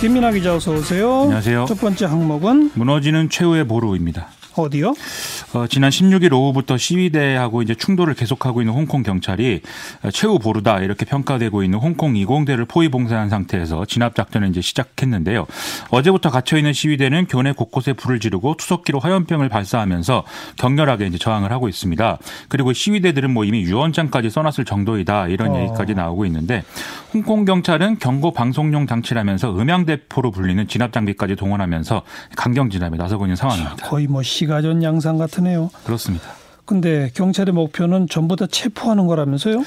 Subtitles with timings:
[0.00, 1.22] 김민아 기자 어서 오세요.
[1.22, 1.64] 안녕하세요.
[1.68, 4.28] 첫 번째 항목은 무너지는 최후의 보루입니다.
[4.62, 4.94] 어디요?
[5.54, 9.60] 어, 지난 16일 오후부터 시위대하고 이제 충돌을 계속하고 있는 홍콩 경찰이
[10.12, 15.46] 최후 보루다 이렇게 평가되고 있는 홍콩 20대를 포위 봉쇄한 상태에서 진압 작전을 이제 시작했는데요.
[15.90, 20.24] 어제부터 갇혀 있는 시위대는 교내 곳곳에 불을 지르고 투석기로 화염병을 발사하면서
[20.58, 22.18] 격렬하게 이제 저항을 하고 있습니다.
[22.48, 25.62] 그리고 시위대들은 뭐 이미 유언장까지 써놨을 정도이다 이런 어.
[25.62, 26.64] 얘기까지 나오고 있는데
[27.14, 32.02] 홍콩 경찰은 경고 방송용 장치라면서 음향 대포로 불리는 진압 장비까지 동원하면서
[32.36, 33.76] 강경 진압에 나서고 있는 상황입니다.
[33.86, 35.70] 거의 뭐 시 가전 양상 같으네요.
[35.84, 36.24] 그렇습니다.
[36.64, 39.62] 근데 경찰의 목표는 전부 다 체포하는 거라면서요?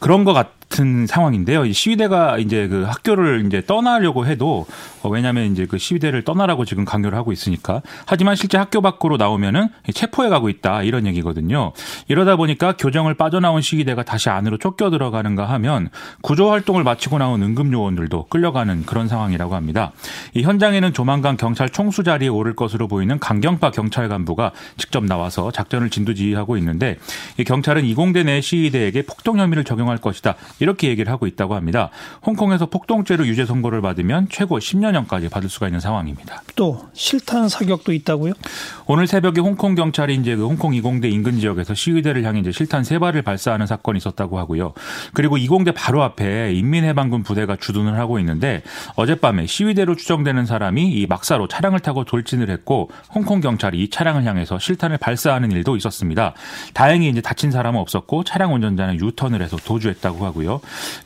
[0.00, 0.52] 그런 것 같.
[0.68, 1.70] 같은 상황인데요.
[1.72, 4.66] 시위대가 이제 그 학교를 이제 떠나려고 해도
[5.02, 9.68] 어, 왜냐하면 이제 그 시위대를 떠나라고 지금 강요를 하고 있으니까 하지만 실제 학교 밖으로 나오면은
[9.92, 11.72] 체포해 가고 있다 이런 얘기거든요.
[12.08, 15.90] 이러다 보니까 교정을 빠져나온 시위대가 다시 안으로 쫓겨 들어가는가 하면
[16.22, 19.92] 구조 활동을 마치고 나온 응급 요원들도 끌려가는 그런 상황이라고 합니다.
[20.34, 25.90] 이 현장에는 조만간 경찰 총수 자리에 오를 것으로 보이는 강경파 경찰 간부가 직접 나와서 작전을
[25.90, 26.98] 진두지휘하고 있는데
[27.38, 30.34] 이 경찰은 이공대 내 시위대에게 폭동 혐의를 적용할 것이다.
[30.60, 31.90] 이렇게 얘기를 하고 있다고 합니다.
[32.24, 36.42] 홍콩에서 폭동죄로 유죄 선고를 받으면 최고 10년형까지 받을 수가 있는 상황입니다.
[36.56, 38.32] 또 실탄 사격도 있다고요?
[38.86, 42.98] 오늘 새벽에 홍콩 경찰이 이제 그 홍콩 이공대 인근 지역에서 시위대를 향해 이제 실탄 세
[42.98, 44.74] 발을 발사하는 사건이 있었다고 하고요.
[45.12, 48.62] 그리고 이공대 바로 앞에 인민해방군 부대가 주둔을 하고 있는데
[48.96, 54.58] 어젯밤에 시위대로 추정되는 사람이 이 막사로 차량을 타고 돌진을 했고 홍콩 경찰이 이 차량을 향해서
[54.58, 56.34] 실탄을 발사하는 일도 있었습니다.
[56.72, 60.43] 다행히 이제 다친 사람은 없었고 차량 운전자는 유턴을 해서 도주했다고 하고요.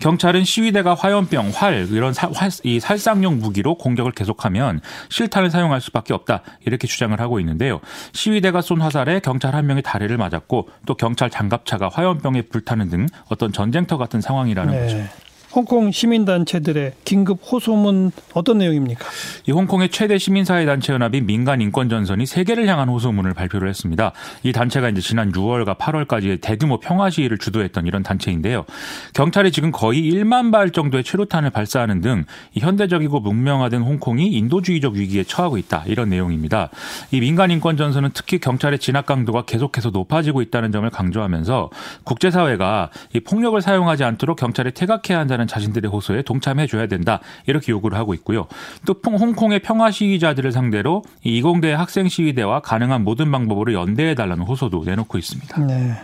[0.01, 6.15] 경찰은 시위대가 화염병, 활 이런 사, 활, 이 살상용 무기로 공격을 계속하면 실탄을 사용할 수밖에
[6.15, 7.81] 없다 이렇게 주장을 하고 있는데요.
[8.13, 13.53] 시위대가 쏜 화살에 경찰 한 명이 다리를 맞았고 또 경찰 장갑차가 화염병에 불타는 등 어떤
[13.53, 14.81] 전쟁터 같은 상황이라는 네.
[14.81, 15.28] 거죠.
[15.55, 19.05] 홍콩 시민단체들의 긴급 호소문 어떤 내용입니까?
[19.47, 24.13] 이 홍콩의 최대 시민사회단체 연합인 민간인권전선이 세계를 향한 호소문을 발표를 했습니다.
[24.43, 28.67] 이 단체가 이제 지난 6월과 8월까지 대규모 평화 시위를 주도했던 이런 단체인데요.
[29.15, 32.25] 경찰이 지금 거의 1만 발 정도의 최루탄을 발사하는 등
[32.57, 36.69] 현대적이고 문명화된 홍콩이 인도주의적 위기에 처하고 있다 이런 내용입니다.
[37.11, 41.71] 이 민간인권전선은 특히 경찰의 진압 강도가 계속해서 높아지고 있다는 점을 강조하면서
[42.05, 47.97] 국제사회가 이 폭력을 사용하지 않도록 경찰에 퇴각해야 한다는 자신들의 호소에 동참해 줘야 된다 이렇게 요구를
[47.97, 48.47] 하고 있고요.
[48.87, 55.19] 또 홍콩의 평화 시위자들을 상대로 이공대 학생 시위대와 가능한 모든 방법으로 연대해 달라는 호소도 내놓고
[55.19, 55.61] 있습니다.
[55.67, 55.95] 네.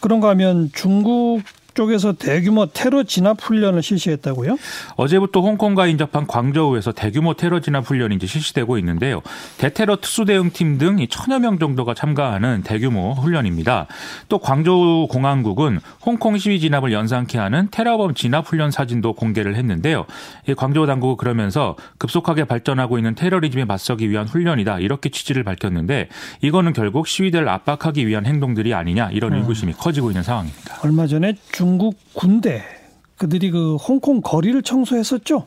[0.00, 1.42] 그런가 하면 중국
[1.74, 4.56] 쪽에서 대규모 테러 진압 훈련을 실시했다고요?
[4.96, 9.22] 어제부터 홍콩과 인접한 광저우에서 대규모 테러 진압 훈련이 이제 실시되고 있는데요.
[9.58, 13.86] 대테러 특수 대응팀 등 천여 명 정도가 참가하는 대규모 훈련입니다.
[14.28, 20.06] 또 광저우 공항국은 홍콩 시위 진압을 연상케 하는 테러범 진압 훈련 사진도 공개를 했는데요.
[20.56, 26.08] 광저우 당국은 그러면서 급속하게 발전하고 있는 테러리즘에 맞서기 위한 훈련이다 이렇게 취지를 밝혔는데
[26.42, 29.38] 이거는 결국 시위대를 압박하기 위한 행동들이 아니냐 이런 음.
[29.38, 29.76] 의구심이 음.
[29.78, 30.78] 커지고 있는 상황입니다.
[30.82, 32.62] 얼마 전에 중국 군대
[33.18, 35.46] 그들이 그 홍콩 거리를 청소했었죠.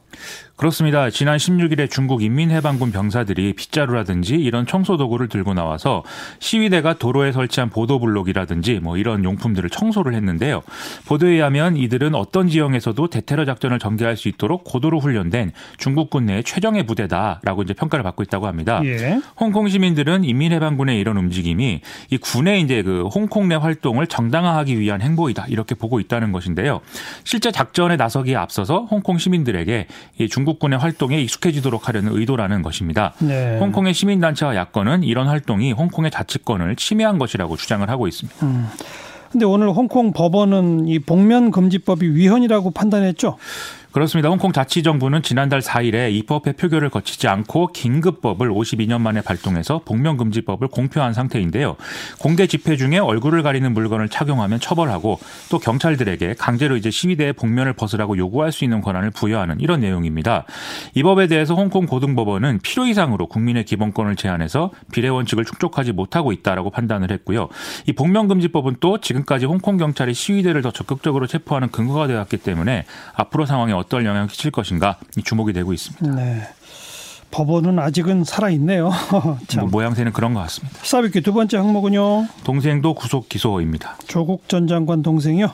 [0.63, 1.09] 그렇습니다.
[1.09, 6.03] 지난 16일에 중국 인민해방군 병사들이 빗자루라든지 이런 청소 도구를 들고 나와서
[6.39, 10.63] 시위대가 도로에 설치한 보도블록이라든지 뭐 이런 용품들을 청소를 했는데요.
[11.05, 16.83] 보도에 의하면 이들은 어떤 지형에서도 대테러 작전을 전개할 수 있도록 고도로 훈련된 중국군 내의 최정예
[16.83, 18.79] 부대다라고 이제 평가를 받고 있다고 합니다.
[18.85, 19.19] 예.
[19.37, 25.47] 홍콩 시민들은 인민해방군의 이런 움직임이 이 군의 이제 그 홍콩 내 활동을 정당화하기 위한 행보이다
[25.49, 26.79] 이렇게 보고 있다는 것인데요.
[27.25, 29.87] 실제 작전에 나서기에 앞서서 홍콩 시민들에게
[30.19, 33.13] 이 중국 군의 활동에 익숙해지도록 하려는 의도라는 것입니다.
[33.19, 33.57] 네.
[33.59, 38.45] 홍콩의 시민단체와 야권은 이런 활동이 홍콩의 자치권을 침해한 것이라고 주장을 하고 있습니다.
[38.45, 38.67] 음.
[39.31, 43.37] 근데 오늘 홍콩 법원은 이 복면 금지법이 위헌이라고 판단했죠?
[43.93, 44.27] 그렇습니다.
[44.29, 51.75] 홍콩 자치정부는 지난달 4일에 입법회 표결을 거치지 않고 긴급법을 52년 만에 발동해서 복면금지법을 공표한 상태인데요.
[52.17, 55.19] 공개 집회 중에 얼굴을 가리는 물건을 착용하면 처벌하고
[55.51, 60.45] 또 경찰들에게 강제로 이제 시위대의 복면을 벗으라고 요구할 수 있는 권한을 부여하는 이런 내용입니다.
[60.95, 66.71] 이 법에 대해서 홍콩 고등법원은 필요 이상으로 국민의 기본권을 제한해서 비례 원칙을 충족하지 못하고 있다라고
[66.71, 67.47] 판단을 했고요.
[67.85, 73.82] 이 복면금지법은 또 지금까지 홍콩 경찰이 시위대를 더 적극적으로 체포하는 근거가 되었기 때문에 앞으로 상황에
[73.83, 76.15] 어떤 영향을 끼칠 것인가 주목이 되고 있습니다.
[76.15, 76.47] 네.
[77.33, 78.91] 법원은 아직은 살아있네요.
[79.57, 80.77] 뭐 모양새는 그런 것 같습니다.
[80.83, 82.27] 시사비키 두 번째 항목은요.
[82.43, 83.97] 동생도 구속 기소입니다.
[84.07, 85.51] 조국 전 장관 동생이요?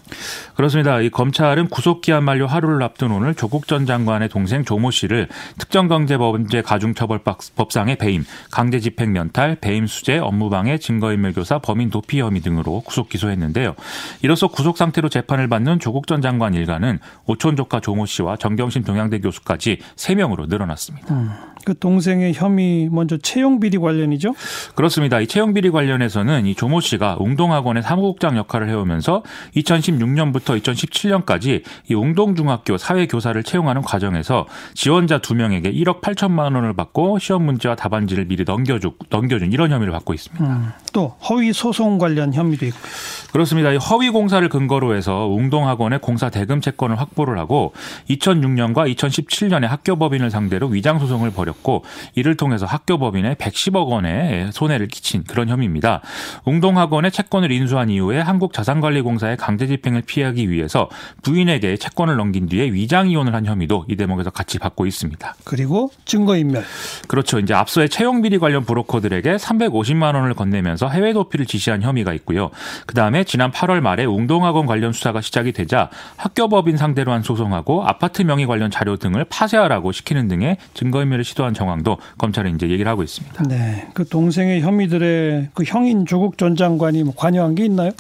[0.56, 1.00] 그렇습니다.
[1.00, 7.96] 이 검찰은 구속기한 만료 하루를 앞둔 오늘 조국 전 장관의 동생 조모 씨를 특정경제범죄 가중처벌법상의
[7.96, 13.76] 배임, 강제집행 면탈, 배임 수재, 업무방해, 증거인멸교사, 범인 도피 혐의 등으로 구속 기소했는데요.
[14.22, 19.22] 이로써 구속 상태로 재판을 받는 조국 전 장관 일가는 오촌 조카 조모 씨와 정경심 동양대
[19.22, 21.16] 교수까지 3명으로 늘어났습니다.
[21.16, 21.32] 음,
[21.66, 24.34] 그 동생의 혐의 먼저 채용 비리 관련이죠?
[24.76, 25.20] 그렇습니다.
[25.20, 29.24] 이 채용 비리 관련해서는 이 조모 씨가 웅동학원의 사무국장 역할을 해오면서
[29.56, 37.44] 2016년부터 2017년까지 이 웅동중학교 사회교사를 채용하는 과정에서 지원자 두 명에게 1억 8천만 원을 받고 시험
[37.44, 40.46] 문제와 답안지를 미리 넘겨주, 넘겨준 이런 혐의를 받고 있습니다.
[40.46, 42.78] 음, 또 허위 소송 관련 혐의도 있고
[43.34, 43.72] 그렇습니다.
[43.72, 47.74] 이 허위 공사를 근거로 해서 웅동학원의 공사 대금 채권을 확보를 하고
[48.10, 51.84] 2006년과 2017년에 학교 법인을 상대로 위장 소송을 벌 였고
[52.16, 56.02] 이를 통해서 학교 법인에 110억 원의 손해를 끼친 그런 혐의입니다.
[56.46, 60.90] 웅동학원의 채권을 인수한 이후에 한국자산관리공사의 강제집행을 피하기 위해서
[61.24, 65.36] 부인에게 채권을 넘긴 뒤에 위장 이혼을 한 혐의도 이 대목에서 같이 받고 있습니다.
[65.44, 66.64] 그리고 증거인멸.
[67.08, 67.40] 그렇죠.
[67.40, 72.50] 이제 앞서의 채용 비리 관련 브로커들에게 350만 원을 건네면서 해외 도피를 지시한 혐의가 있고요.
[72.86, 78.22] 그다음에 지난 8월 말에 웅동학원 관련 수사가 시작이 되자 학교 법인 상대로 한 소송하고 아파트
[78.22, 83.04] 명의 관련 자료 등을 파쇄하라고 시키는 등의 증거인멸을 시도 한 정황도 검찰은 이제 얘기를 하고
[83.04, 83.44] 있습니다.
[83.44, 83.88] 네.
[83.94, 87.92] 그 동생의 혐의들의 그 형인 조국 전 장관이 뭐 관여한 게 있나요?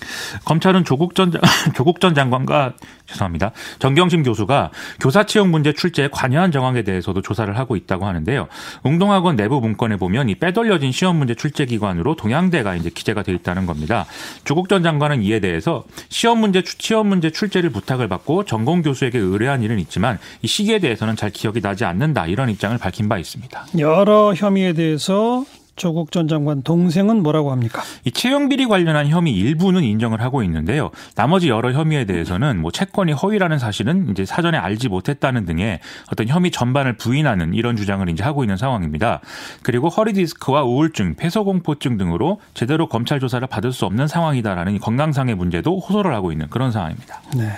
[0.45, 1.31] 검찰은 조국 전
[1.75, 2.73] 조국 전 장관과
[3.07, 3.51] 죄송합니다.
[3.79, 8.47] 정경심 교수가 교사 채용 문제 출제에 관여한 정황에 대해서도 조사를 하고 있다고 하는데요.
[8.83, 13.65] 웅동학원 내부 문건에 보면 이 빼돌려진 시험 문제 출제 기관으로 동양대가 이제 기재가 돼 있다는
[13.65, 14.05] 겁니다.
[14.43, 19.63] 조국 전 장관은 이에 대해서 시험 문제 시험 문제 출제를 부탁을 받고 전공 교수에게 의뢰한
[19.63, 23.28] 일은 있지만 이 시기에 대해서는 잘 기억이 나지 않는다 이런 입장을 밝힌 바 있습니다.
[23.77, 25.45] 여러 혐의에 대해서
[25.79, 27.81] 조국 전 장관 동생은 뭐라고 합니까?
[28.03, 30.91] 이 채용 비리 관련한 혐의 일부는 인정을 하고 있는데요.
[31.15, 35.79] 나머지 여러 혐의에 대해서는 뭐 채권이 허위라는 사실은 이제 사전에 알지 못했다는 등의
[36.11, 39.21] 어떤 혐의 전반을 부인하는 이런 주장을 이제 하고 있는 상황입니다.
[39.63, 45.35] 그리고 허리 디스크와 우울증, 폐소 공포증 등으로 제대로 검찰 조사를 받을 수 없는 상황이다라는 건강상의
[45.35, 47.21] 문제도 호소를 하고 있는 그런 상황입니다.
[47.37, 47.53] 네.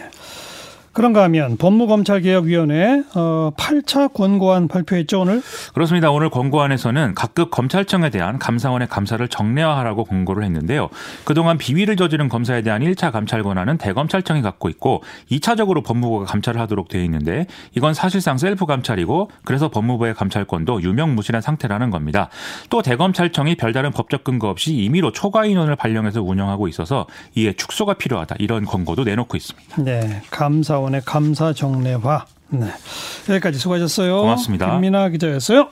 [0.94, 5.42] 그런가 하면 법무검찰개혁위원회 어, 8차 권고안 발표했죠 오늘?
[5.74, 6.12] 그렇습니다.
[6.12, 10.90] 오늘 권고안에서는 각급 검찰청에 대한 감사원의 감사를 정례화하라고 권고를 했는데요.
[11.24, 15.02] 그동안 비위를 저지른 검사에 대한 1차 감찰 권한은 대검찰청이 갖고 있고
[15.32, 21.90] 2차적으로 법무부가 감찰을 하도록 되어 있는데 이건 사실상 셀프 감찰이고 그래서 법무부의 감찰권도 유명무실한 상태라는
[21.90, 22.30] 겁니다.
[22.70, 28.36] 또 대검찰청이 별다른 법적 근거 없이 임의로 초과 인원을 발령해서 운영하고 있어서 이에 축소가 필요하다
[28.40, 29.84] 이런 권고도 내놓고 있습니다.
[29.84, 32.26] 네, 감사 감사원의 감사 정례화.
[32.50, 32.68] 네.
[33.30, 34.22] 여기까지 수고하셨어요.
[34.22, 34.72] 고맙습니다.
[34.72, 35.70] 김민아 기자였어요.